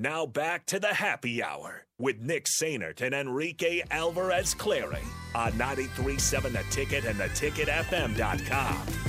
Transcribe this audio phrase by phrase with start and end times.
[0.00, 5.02] Now back to the happy hour with Nick Sainert and Enrique Alvarez Clary
[5.34, 9.07] on 93.7 The Ticket and theticketfm.com.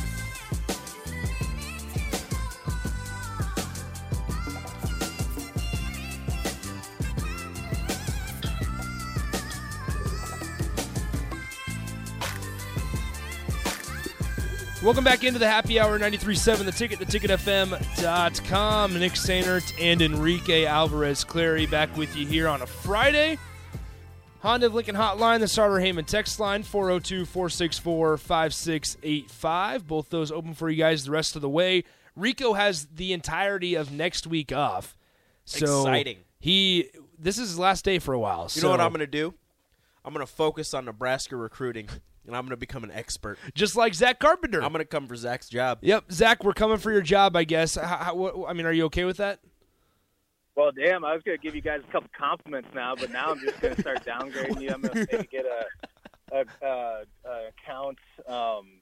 [14.82, 18.98] Welcome back into the happy hour 93.7 The Ticket, theticketfm.com.
[18.98, 23.38] Nick Sainert and Enrique Alvarez Clary back with you here on a Friday.
[24.40, 29.86] Honda of Lincoln Hotline, the Sartor Hamann text line, 402 464 5685.
[29.86, 31.84] Both those open for you guys the rest of the way.
[32.16, 34.96] Rico has the entirety of next week off.
[35.44, 36.20] So Exciting.
[36.40, 38.50] He this is his last day for a while.
[38.54, 39.34] You know what I'm going to do?
[40.06, 41.90] I'm going to focus on Nebraska recruiting,
[42.30, 43.40] and I'm going to become an expert.
[43.56, 44.64] just like Zach Carpenter.
[44.64, 45.80] I'm going to come for Zach's job.
[45.82, 47.76] Yep, Zach, we're coming for your job, I guess.
[47.76, 49.40] How, how, I mean, are you okay with that?
[50.56, 53.32] Well, damn, I was going to give you guys a couple compliments now, but now
[53.32, 54.70] I'm just going to start downgrading you.
[54.70, 58.79] I'm going to get a, a, a, a account, um,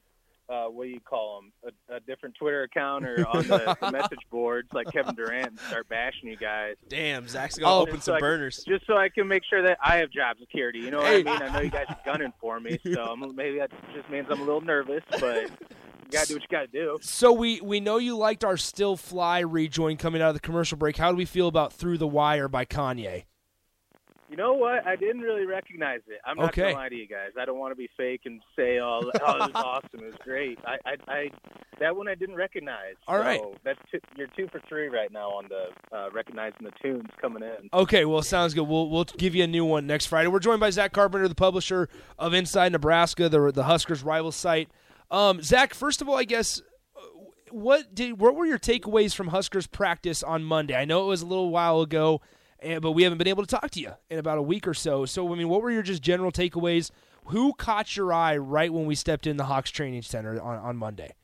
[0.48, 3.90] uh, what do you call them, a, a different Twitter account or on the, the
[3.92, 6.74] message boards like Kevin Durant and start bashing you guys.
[6.88, 8.64] Damn, Zach's going to Oh, open some so I burners.
[8.66, 10.78] just so I can make sure that I have job security.
[10.80, 11.20] You know what Hey.
[11.20, 11.42] I mean?
[11.42, 14.40] I know you guys are gunning for me, so I'm, maybe that just means I'm
[14.40, 16.98] a little nervous, but you got to do what you got to do.
[17.02, 20.78] So we we know you liked our Still Fly rejoin coming out of the commercial
[20.78, 20.96] break.
[20.96, 23.24] How do we feel about Through the Wire by Kanye?
[24.30, 24.86] You know what?
[24.86, 26.20] I didn't really recognize it.
[26.26, 26.62] I'm not Okay.
[26.62, 27.30] gonna lie to you guys.
[27.40, 30.00] I don't want to be fake and say, "Oh, oh it was awesome.
[30.00, 31.30] It was great." I, I, I,
[31.80, 32.94] that one I didn't recognize.
[33.06, 33.40] All so right.
[33.64, 37.42] that's two, you're two for three right now on the uh, recognizing the tunes coming
[37.42, 37.70] in.
[37.72, 38.68] Okay, well, sounds good.
[38.68, 40.28] We'll we'll give you a new one next Friday.
[40.28, 44.68] We're joined by Zach Carpenter, the publisher of Inside Nebraska, the the Huskers rival site.
[45.10, 46.60] Um, Zach, first of all, I guess
[46.94, 47.00] uh,
[47.50, 50.74] what did what were your takeaways from Huskers practice on Monday?
[50.74, 52.20] I know it was a little while ago,
[52.60, 54.74] and, but we haven't been able to talk to you in about a week or
[54.74, 55.04] so.
[55.04, 56.90] So, I mean, what were your just general takeaways?
[57.26, 60.76] Who caught your eye right when we stepped in the Hawks training center on, on
[60.76, 61.14] Monday?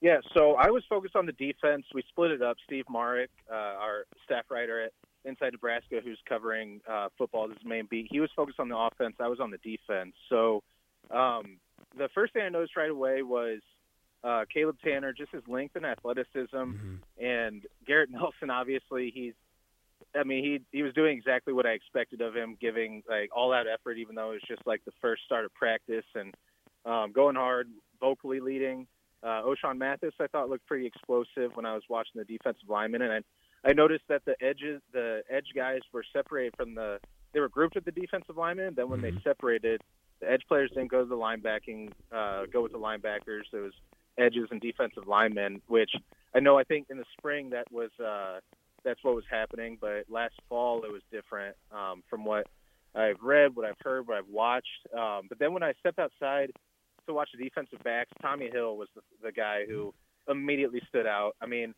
[0.00, 1.84] Yeah, so I was focused on the defense.
[1.94, 2.56] We split it up.
[2.64, 4.92] Steve Marek, uh, our staff writer at
[5.24, 8.08] Inside Nebraska, who's covering uh, football, is his main beat.
[8.10, 9.14] He was focused on the offense.
[9.20, 10.14] I was on the defense.
[10.28, 10.62] So
[11.10, 11.58] um,
[11.96, 13.60] the first thing I noticed right away was
[14.24, 16.56] uh, Caleb Tannor, just his length and athleticism,
[17.20, 18.50] and Garrett Nelson.
[18.50, 19.34] Obviously, he's.
[20.14, 23.52] I mean, he he was doing exactly what I expected of him, giving like all
[23.52, 26.34] out effort, even though it was just like the first start of practice and
[26.84, 27.68] um, going hard,
[28.00, 28.86] vocally leading.
[29.22, 33.02] Uh, Ochaun Mathis, I thought looked pretty explosive when I was watching the defensive linemen,
[33.02, 36.98] and I, I noticed that the edges, the edge guys were separated from the.
[37.32, 38.66] They were grouped with the defensive linemen.
[38.66, 39.80] And then when they separated,
[40.20, 43.44] the edge players didn't go to the linebacking, uh, go with the linebackers.
[43.52, 43.72] It was
[44.18, 45.90] edges and defensive linemen, which
[46.34, 46.58] I know.
[46.58, 48.40] I think in the spring that was uh,
[48.84, 52.46] that's what was happening, but last fall it was different um, from what
[52.94, 54.68] I've read, what I've heard, what I've watched.
[54.96, 56.52] Um, but then when I stepped outside
[57.06, 59.94] to watch the defensive backs, Tommy Hill was the, the guy who
[60.28, 61.32] immediately stood out.
[61.40, 61.74] I mean,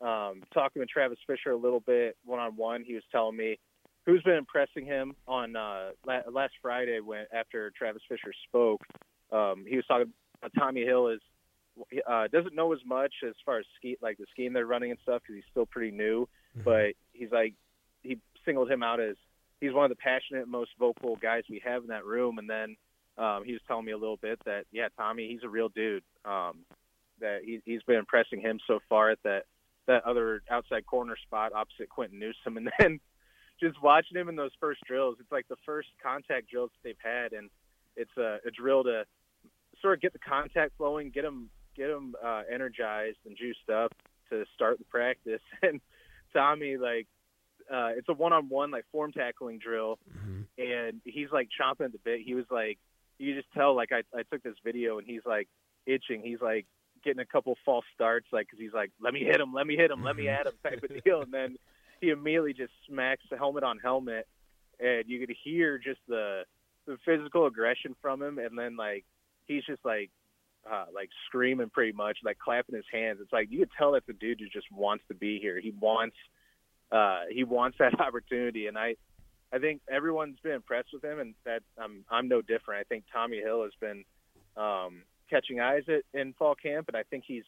[0.00, 3.58] um, talking with Travis Fisher a little bit one on one, he was telling me
[4.06, 8.80] who's been impressing him on uh, la- last Friday when after Travis Fisher spoke.
[9.30, 10.12] Um, he was talking.
[10.38, 11.20] about Tommy Hill is
[12.08, 15.00] uh, doesn't know as much as far as ski like the scheme they're running and
[15.02, 16.28] stuff because he's still pretty new.
[16.64, 17.54] But he's like
[18.02, 19.16] he singled him out as
[19.60, 22.38] he's one of the passionate, most vocal guys we have in that room.
[22.38, 22.76] And then
[23.16, 26.02] um, he was telling me a little bit that yeah, Tommy, he's a real dude.
[26.24, 26.58] Um,
[27.20, 29.44] that he, he's been impressing him so far at that
[29.86, 33.00] that other outside corner spot opposite Quinton Newsome, and then
[33.60, 36.96] just watching him in those first drills, it's like the first contact drills that they've
[37.02, 37.48] had, and
[37.96, 39.04] it's a, a drill to
[39.80, 43.92] sort of get the contact flowing, get them get them uh, energized and juiced up
[44.30, 45.40] to start the practice.
[45.62, 45.80] And
[46.32, 47.06] Tommy, like,
[47.70, 49.98] uh, it's a one-on-one like form tackling drill,
[50.58, 52.20] and he's like chomping at the bit.
[52.24, 52.78] He was like,
[53.18, 55.48] you just tell like I I took this video and he's like
[55.86, 56.22] itching.
[56.22, 56.66] He's like
[57.04, 59.76] getting a couple false starts, like because he's like, let me hit him, let me
[59.76, 61.56] hit him, let me at him type of deal, and then
[62.00, 64.26] he immediately just smacks the helmet on helmet,
[64.80, 66.42] and you could hear just the
[66.86, 69.04] the physical aggression from him, and then like
[69.46, 70.10] he's just like
[70.70, 73.18] uh, like screaming pretty much, like clapping his hands.
[73.20, 75.60] It's like you could tell that the dude who just wants to be here.
[75.60, 76.16] He wants
[76.90, 78.96] uh, he wants that opportunity, and I
[79.52, 82.80] I think everyone's been impressed with him, and that I'm I'm no different.
[82.80, 84.04] I think Tommy Hill has been
[84.56, 87.44] um, catching eyes at, in fall camp, and I think he's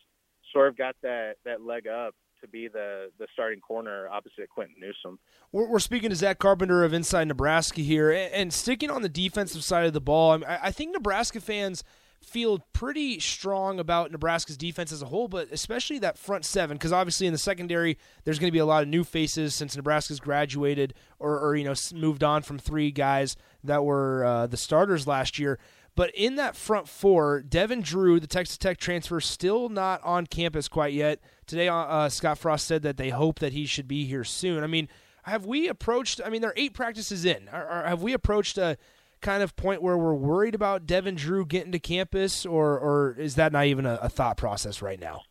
[0.52, 4.76] sort of got that that leg up to be the the starting corner opposite Quinton
[4.78, 5.18] Newsome.
[5.52, 9.08] We're, we're speaking to Zach Carpenter of Inside Nebraska here, and, and sticking on the
[9.08, 10.32] defensive side of the ball.
[10.32, 11.84] I, mean, I I think Nebraska fans
[12.24, 16.92] feel pretty strong about Nebraska's defense as a whole, but especially that front seven, because
[16.92, 20.20] obviously in the secondary there's going to be a lot of new faces since Nebraska's
[20.20, 25.06] graduated or, or you know moved on from three guys that were uh, the starters
[25.06, 25.58] last year.
[25.96, 30.66] But in that front four, Devin Drew, the Texas Tech transfer, still not on campus
[30.66, 31.20] quite yet.
[31.46, 34.64] Today, uh, uh Scott Frost said that they hope that he should be here soon.
[34.64, 34.88] I mean,
[35.24, 36.20] have we approached?
[36.24, 37.48] I mean, there are eight practices in.
[37.48, 38.76] Are, are, have we approached a
[39.24, 43.34] kind of point where we're worried about Devin Drew getting to campus, or or is
[43.36, 45.22] that not even a, a thought process right now?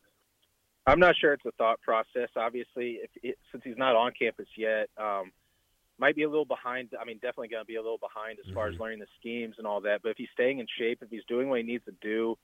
[0.85, 2.29] I'm not sure it's a thought process.
[2.35, 5.31] Obviously, if it, since he's not on campus yet, um,
[5.97, 6.89] might be a little behind.
[6.99, 8.55] I mean, definitely going to be a little behind as mm-hmm.
[8.55, 8.83] far as mm-hmm.
[8.83, 10.01] learning the schemes and all that.
[10.01, 12.37] But if he's staying in shape, if he's doing what he needs to do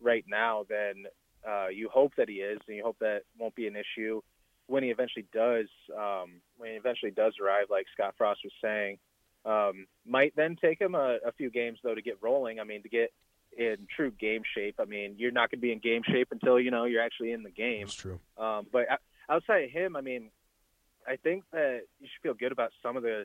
[0.00, 1.06] right now, then
[1.48, 4.20] uh, you hope that he is, and you hope that won't be an issue
[4.66, 5.66] when he eventually does.
[5.96, 8.98] Um, when he eventually does arrive, like Scott Frost was saying,
[9.44, 12.60] um, might then take him a, a few games though to get rolling.
[12.60, 13.12] I mean, to get
[13.56, 14.76] in true game shape.
[14.78, 17.32] I mean, you're not going to be in game shape until you know you're actually
[17.32, 17.86] in the game.
[17.86, 18.20] That's true.
[18.38, 18.86] Um, but
[19.28, 20.30] outside of him, I mean,
[21.06, 23.24] I think that you should feel good about some of the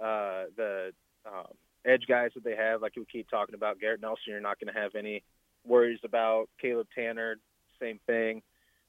[0.00, 0.92] uh, the
[1.26, 1.52] um,
[1.84, 2.82] edge guys that they have.
[2.82, 5.22] Like we keep talking about Garrett Nelson, you're not going to have any
[5.64, 7.34] worries about Caleb Tannor.
[7.80, 8.42] Same thing.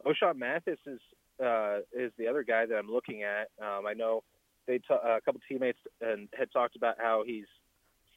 [0.06, 1.00] Ochaun Mathis is
[1.44, 3.50] uh, is the other guy that I'm looking at.
[3.62, 4.24] Um, I know
[4.68, 7.46] they t- uh, a couple teammates and had talked about how he's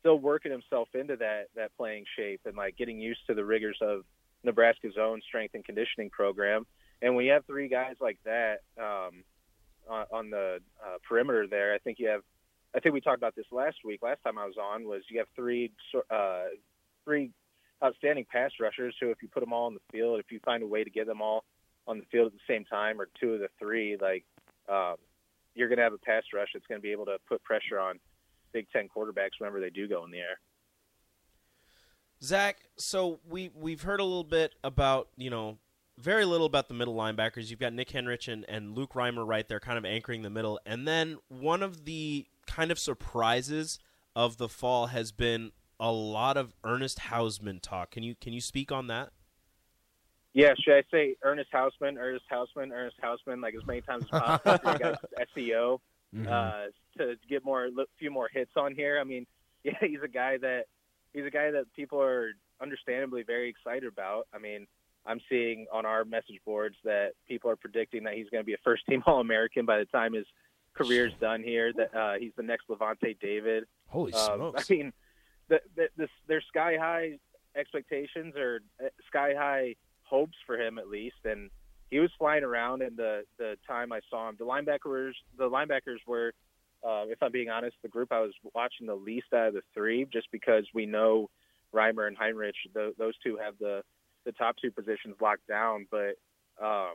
[0.01, 3.79] still working himself into that that playing shape and like getting used to the rigors
[3.81, 4.05] of
[4.45, 6.67] Nebraska's own strength and conditioning program.
[7.03, 9.25] And when you have three guys like that um,
[9.89, 12.23] on, on the uh, perimeter there, I think you have.
[12.77, 14.03] I think we talked about this last week.
[14.03, 15.73] Last time I was on was you have three
[16.11, 16.45] uh,
[17.05, 17.31] three
[17.83, 20.63] outstanding pass rushers who, if you put them all on the field, if you find
[20.63, 21.45] a way to get them all
[21.87, 24.25] on the field at the same time, or two of the three, like
[24.69, 24.97] um,
[25.59, 27.81] you're going to have a pass rush that's going to be able to put pressure
[27.81, 27.99] on
[28.53, 30.39] Big Ten quarterbacks whenever they do go in the air.
[32.23, 35.59] Zach, so we we've heard a little bit about you know
[35.99, 37.51] very little about the middle linebackers.
[37.51, 40.61] You've got Nick Henrich and, and Luke Reimer right there, kind of anchoring the middle.
[40.65, 43.79] And then one of the kind of surprises
[44.15, 45.51] of the fall has been
[45.81, 47.91] a lot of Ernest Hausmann talk.
[47.91, 49.11] Can you can you speak on that?
[50.35, 54.21] Yeah, should I say Ernest Hausmann, Ernest Hausmann, Ernest Hausmann, like as many times as
[54.21, 54.95] possible?
[55.37, 55.79] SEO
[56.15, 56.29] mm-hmm.
[56.29, 56.67] uh,
[56.99, 58.99] to get more, a few more hits on here.
[59.01, 59.27] I mean,
[59.65, 60.65] yeah, he's a guy that
[61.13, 62.31] he's a guy that people are
[62.61, 64.27] understandably very excited about.
[64.33, 64.67] I mean,
[65.07, 68.55] I'm seeing on our message boards that people are predicting that he's going to be
[68.55, 70.27] a first team All American by the time his
[70.75, 71.73] career's done here.
[71.73, 73.65] That uh, he's the next Lavonte David.
[73.87, 74.71] Holy um, smokes!
[74.71, 74.93] I mean,
[75.49, 77.19] the, the, this, there's sky high
[77.57, 79.75] expectations or uh, sky high
[80.09, 81.51] hopes for him at least, and
[81.91, 82.83] he was flying around.
[82.83, 86.33] And the the time I saw him, the linebackers the linebackers were,
[86.87, 89.63] uh, if I'm being honest, the group I was watching the least out of the
[89.75, 91.31] three, just because we know
[91.75, 93.83] Reimer and Henrich, the, those two have the
[94.25, 95.87] the top two positions locked down.
[95.91, 96.17] But
[96.63, 96.95] um,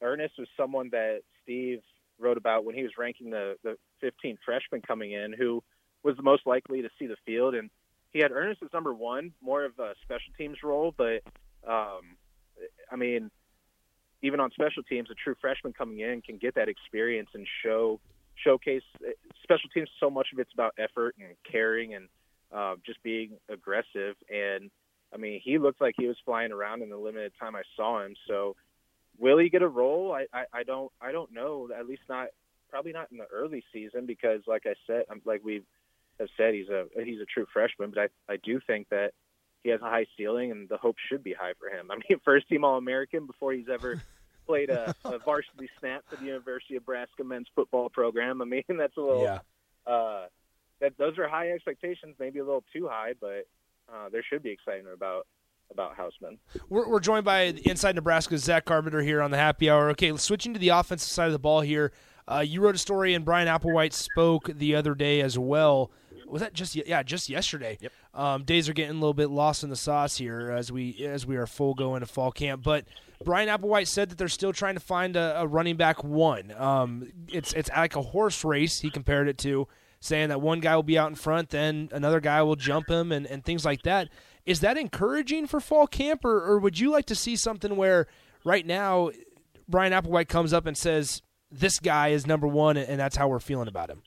[0.00, 1.80] Ernest was someone that Steve
[2.18, 5.62] wrote about when he was ranking the the 15 freshmen coming in, who
[6.02, 7.70] was the most likely to see the field, and
[8.12, 11.22] he had Ernest as number one, more of a special teams role, but
[11.68, 12.16] um,
[12.90, 13.30] I mean,
[14.22, 18.00] even on special teams, a true freshman coming in can get that experience and show
[18.42, 18.82] showcase
[19.42, 19.88] special teams.
[20.00, 22.08] So much of it's about effort and caring and
[22.52, 24.16] uh, just being aggressive.
[24.32, 24.70] And
[25.12, 28.04] I mean, he looked like he was flying around in the limited time I saw
[28.04, 28.14] him.
[28.26, 28.56] So,
[29.18, 30.12] will he get a role?
[30.12, 31.68] I, I, I don't I don't know.
[31.76, 32.28] At least not
[32.70, 35.62] probably not in the early season because, like I said, like we
[36.18, 37.90] have said, he's a he's a true freshman.
[37.90, 39.12] But I I do think that
[39.64, 41.90] he has a high ceiling, and the hope should be high for him.
[41.90, 44.00] I mean, first team All American before he's ever
[44.46, 48.42] played a, a, varsity snap for the University of Nebraska men's football program.
[48.42, 49.24] I mean, that's a little.
[49.24, 49.38] Yeah.
[49.86, 50.26] Uh,
[50.80, 53.46] that those are high expectations, maybe a little too high, but
[53.92, 55.26] uh, there should be excitement about
[55.70, 56.36] about Hausmann.
[56.68, 59.88] We're, we're joined by Inside Nebraska's Zach Carpenter here on the Happy Hour.
[59.90, 61.92] Okay, switching to the offensive side of the ball here.
[62.30, 65.90] Uh, you wrote a story, and Bryan Applewhite spoke the other day as well
[66.26, 67.78] was that just yeah just yesterday.
[67.80, 67.92] Yep.
[68.14, 71.26] Um, days are getting a little bit lost in the sauce here as we as
[71.26, 72.62] we are full go into fall camp.
[72.62, 72.84] But
[73.24, 76.52] Bryan Applewhite said that they're still trying to find a, a running back one.
[76.56, 78.80] Um, it's it's like a horse race.
[78.80, 79.66] He compared it to
[80.04, 83.10] saying that one guy will be out in front, then another guy will jump him,
[83.10, 84.10] and, and things like that.
[84.44, 88.06] Is that encouraging for fall camp, or, or would you like to see something where
[88.44, 89.10] right now
[89.66, 93.40] Bryan Applewhite comes up and says this guy is number one, and that's how we're
[93.40, 94.02] feeling about him?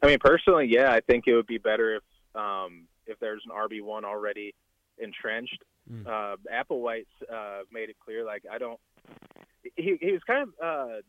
[0.00, 2.02] I mean, personally, yeah, I think it would be better if
[2.36, 4.54] um, if there's an RB one already
[4.98, 5.62] entrenched.
[5.90, 6.06] Mm.
[6.06, 8.80] Uh, Applewhite uh, made it clear, like I don't.
[9.76, 11.00] He he was kind of uh,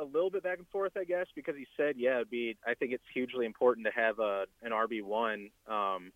[0.00, 2.56] a little bit back and forth, I guess, because he said, yeah, it'd be.
[2.66, 5.50] I think it's hugely important to have a an RB one.
[5.68, 6.12] Um,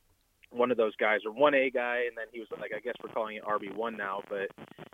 [0.51, 2.95] one of those guys or one A guy, and then he was like, I guess
[3.03, 4.49] we're calling it RB one now, but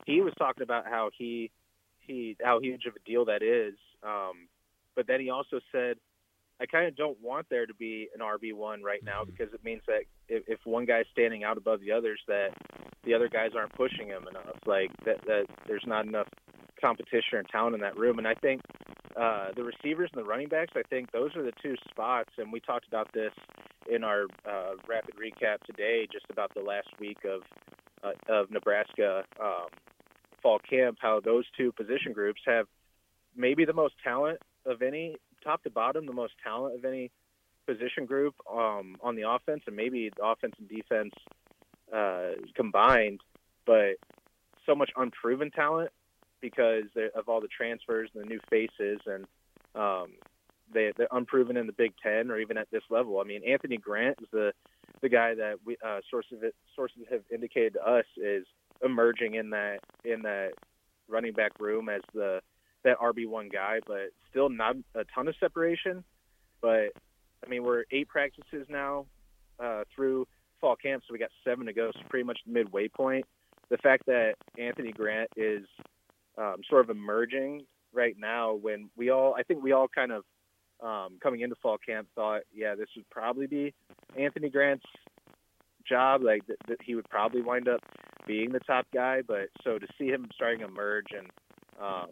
[0.04, 1.50] he was talking about how he
[2.00, 3.74] he how huge of a deal that is.
[4.02, 4.48] Um,
[4.96, 5.96] but then he also said,
[6.60, 9.30] I kind of don't want there to be an RB one right now Mm-hmm.
[9.30, 12.50] because it means that if, if one guy's standing out above the others, that
[13.04, 14.56] the other guys aren't pushing him enough.
[14.66, 16.28] Like that that there's not enough
[16.80, 18.18] competition or talent in that room.
[18.18, 18.62] And I think
[19.16, 22.30] uh, the receivers and the running backs, I think those are the two spots.
[22.38, 23.32] And we talked about this
[23.90, 27.42] in our uh, rapid recap today, just about the last week of
[28.02, 29.68] uh, of Nebraska um,
[30.42, 30.98] fall camp.
[31.00, 32.66] How those two position groups have
[33.36, 37.10] maybe the most talent of any, top to bottom, the most talent of any
[37.66, 41.14] position group um, on the offense, and maybe the offense and defense
[41.94, 43.20] uh, combined.
[43.66, 43.96] But
[44.66, 45.90] so much unproven talent
[46.40, 46.84] because
[47.14, 49.24] of all the transfers and the new faces, and
[49.74, 50.08] um,
[50.72, 53.20] they, they're unproven in the Big Ten or even at this level.
[53.20, 54.52] I mean, Anthony Grant is the
[55.00, 56.38] the guy that we uh, sources
[56.74, 58.46] sources have indicated to us is
[58.82, 60.52] emerging in that in that
[61.08, 62.40] running back room as the
[62.84, 66.04] that RB one guy, but still not a ton of separation.
[66.60, 66.92] But
[67.44, 69.06] I mean, we're eight practices now
[69.58, 70.26] uh, through
[70.60, 71.90] fall camp, so we got seven to go.
[71.92, 73.26] So pretty much midway point.
[73.70, 75.64] The fact that Anthony Grant is
[76.38, 80.24] um, sort of emerging right now, when we all, I think we all kind of
[80.82, 83.72] um, coming into fall camp thought, yeah, this would probably be
[84.18, 84.84] Anthony Grant's
[85.88, 86.22] job.
[86.22, 87.80] Like that, that he would probably wind up
[88.26, 89.22] being the top guy.
[89.26, 91.28] But so to see him starting to emerge and
[91.80, 92.10] um,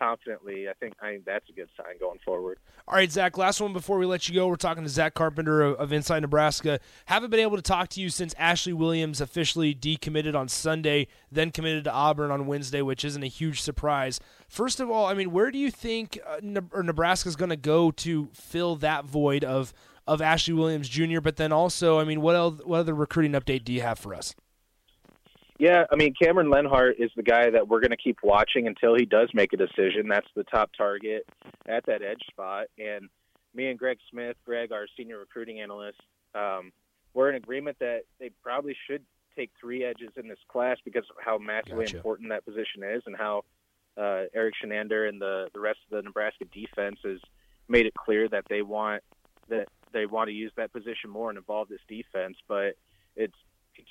[0.00, 2.58] confidently, I think I think that's a good sign going forward.
[2.88, 3.36] All right, Zach.
[3.38, 4.48] Last one before we let you go.
[4.48, 6.80] We're talking to Zach Carpenter of, of Inside Nebraska.
[7.04, 11.50] Haven't been able to talk to you since Ashley Williams officially decommitted on Sunday, then
[11.50, 14.18] committed to Auburn on Wednesday, which isn't a huge surprise.
[14.48, 17.90] First of all, I mean, where do you think uh, Ne- Nebraska's going to go
[17.92, 19.72] to fill that void of
[20.06, 21.20] of Ashley Williams Jr.?
[21.20, 24.34] But then also, I mean, what what other recruiting update do you have for us?
[25.60, 28.96] Yeah, I mean Cameron Lenhardt is the guy that we're going to keep watching until
[28.96, 30.08] he does make a decision.
[30.08, 31.26] That's the top target
[31.68, 32.68] at that edge spot.
[32.78, 33.10] And
[33.54, 36.00] me and Greg Smith, Greg, our senior recruiting analyst,
[36.34, 36.72] um,
[37.12, 39.02] we're in agreement that they probably should
[39.36, 41.98] take three edges in this class because of how massively Gotcha.
[41.98, 43.42] important that position is and how
[43.98, 47.18] uh, Erik Chinander and the the rest of the Nebraska defense has
[47.68, 49.02] made it clear that they want
[49.50, 52.38] that they want to use that position more and involve this defense.
[52.48, 52.76] But
[53.14, 53.36] it's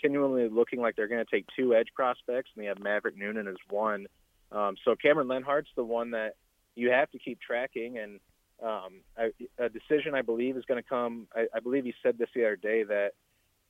[0.09, 3.47] continually looking like they're going to take two edge prospects, and they have Maverick Noonan
[3.47, 4.07] as one.
[4.51, 6.33] Um, so Cameron Lenhardt's the one that
[6.75, 8.19] you have to keep tracking, and
[8.63, 11.27] um, a, a decision I believe is going to come.
[11.35, 13.11] I, I believe he said this the other day that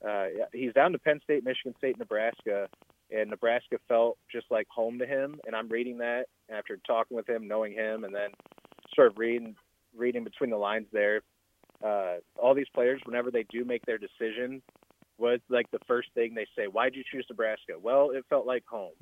[0.08, 2.70] uh, he's down to Penn State, Michigan State, Nebraska,
[3.12, 5.42] and Nebraska felt just like home to him.
[5.46, 8.30] And I'm reading that after talking with him, knowing him, and then
[8.96, 9.56] sort of reading
[9.96, 11.22] reading between the lines there.
[11.84, 14.62] Uh, all these players, whenever they do make their decision,
[15.20, 18.66] was like the first thing they say, "Why'd you choose Nebraska?" Well, it felt like
[18.66, 18.94] home.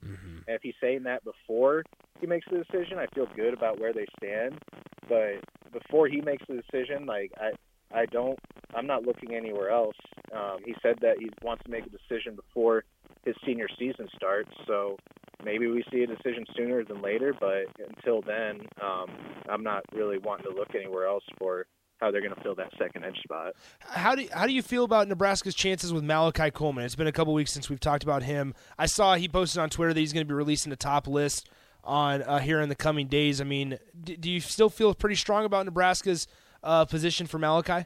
[0.47, 1.83] And if he's saying that before
[2.19, 4.59] he makes the decision, I feel good about where they stand.
[5.07, 7.51] But before he makes the decision, like I,
[7.97, 8.39] I don't,
[8.75, 9.95] I'm not looking anywhere else.
[10.33, 12.83] Um, he said that he wants to make a decision before
[13.25, 14.51] his senior season starts.
[14.65, 14.97] So
[15.43, 17.33] maybe we see a decision sooner than later.
[17.39, 19.09] But until then, um,
[19.49, 21.67] I'm not really wanting to look anywhere else for
[21.99, 23.53] how they're going to fill that second edge spot.
[23.79, 26.85] How do how do you feel about Nebraska's chances with Malachi Coleman?
[26.85, 28.53] It's been a couple weeks since we've talked about him.
[28.77, 31.49] I saw he posted on Twitter that he's going to be releasing a top list
[31.83, 33.39] on uh, here in the coming days.
[33.41, 36.27] I mean, d- do you still feel pretty strong about Nebraska's
[36.63, 37.85] uh, position for Malachi?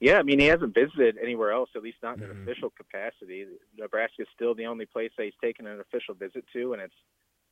[0.00, 3.46] Yeah, I mean he hasn't visited anywhere else, at least not in an official capacity.
[3.78, 6.94] Nebraska is still the only place that he's taken an official visit to, and it's,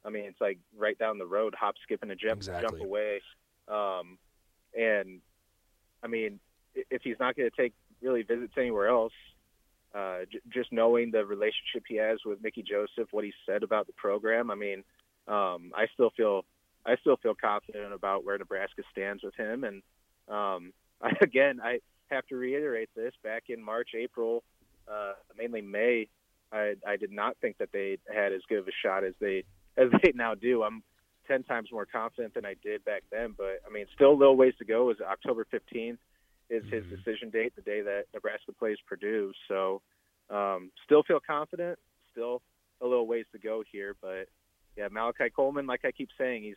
[0.05, 2.69] I mean, it's like right down the road, hop, skip, and a jump, Exactly.
[2.81, 3.23] jump away.
[3.69, 4.19] Um,
[4.77, 5.21] and
[6.03, 6.41] I mean,
[6.75, 9.13] if he's not going to take really visits anywhere else,
[9.95, 13.87] uh, j- just knowing the relationship he has with Mickey Joseph, what he said about
[13.87, 14.85] the program, I mean,
[15.29, 16.45] um, I still feel,
[16.85, 19.65] I still feel confident about where Nebraska stands with him.
[19.65, 19.83] And
[20.29, 21.81] um, I, again, I
[22.11, 24.43] have to reiterate this: back in March, April,
[24.91, 26.09] uh, mainly May,
[26.53, 29.45] I, I did not think that they had as good of a shot as they
[29.77, 30.63] as they now do.
[30.63, 30.83] I'm
[31.27, 33.35] ten times more confident than I did back then.
[33.37, 34.91] But I mean, still a little ways to go.
[34.91, 35.99] Is October 15th
[36.51, 39.33] is his decision date, the day that Nebraska plays Purdue.
[39.49, 39.81] So
[40.29, 41.79] um, still feel confident.
[42.11, 42.43] Still
[42.83, 44.29] a little ways to go here, but
[44.77, 46.57] yeah, Malachi Coleman, like I keep saying, he's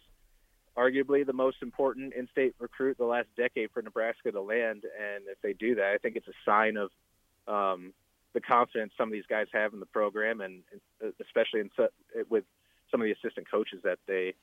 [0.78, 4.84] arguably the most important in-state recruit the last decade for Nebraska to land.
[4.84, 6.90] And if they do that, I think it's a sign of
[7.48, 7.94] um,
[8.34, 10.62] the confidence some of these guys have in the program, and
[11.02, 11.70] and especially in
[12.30, 12.44] with
[12.92, 14.34] some of the assistant coaches that they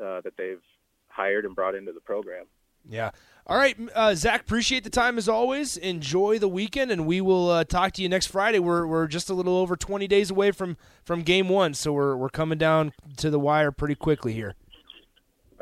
[0.00, 0.62] uh, that they've
[1.08, 2.46] hired and brought into the program.
[2.88, 3.10] Yeah.
[3.46, 4.42] All right, uh, Zach.
[4.42, 5.76] Appreciate the time as always.
[5.76, 8.58] Enjoy the weekend, and we will uh, talk to you next Friday.
[8.58, 12.16] We're we're just a little over twenty days away from from game one, so we're
[12.16, 14.54] we're coming down to the wire pretty quickly here.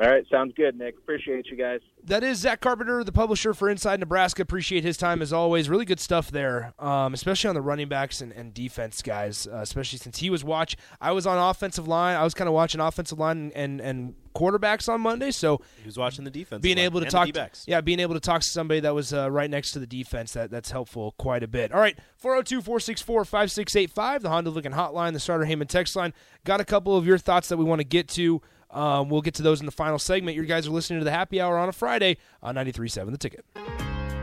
[0.01, 0.97] All right, sounds good, Nick.
[0.97, 1.81] Appreciate you guys.
[2.05, 4.41] That is Zach Carpenter, the publisher for Inside Nebraska.
[4.41, 5.69] Appreciate his time as always.
[5.69, 9.45] Really good stuff there, um, especially on the running backs and, and defense guys.
[9.45, 10.77] Uh, especially since he was watch.
[11.01, 12.15] I was on offensive line.
[12.15, 15.31] I was kind of watching offensive line and and quarterbacks on Monday.
[15.31, 16.61] So he was watching the defense.
[16.61, 17.65] Being able to and talk, the D-backs.
[17.67, 20.31] yeah, being able to talk to somebody that was uh, right next to the defense
[20.31, 21.73] that that's helpful quite a bit.
[21.73, 26.13] All right, 402-464-5685, the Honda looking Hotline, the Sartor Hamann text line.
[26.45, 28.41] Got a couple of your thoughts that we want to get to.
[28.71, 30.37] Um, we'll get to those in the final segment.
[30.37, 33.45] You guys are listening to the Happy Hour on a Friday on 93.7 The Ticket.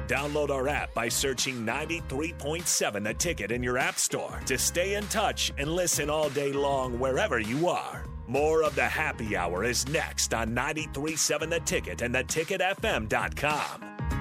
[0.07, 5.05] Download our app by searching 93.7 The Ticket in your app store to stay in
[5.09, 8.05] touch and listen all day long wherever you are.
[8.29, 14.16] More of the Happy Hour is next on 93.7 The Ticket and theticketfm.com.